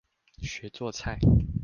[0.41, 1.19] 學做菜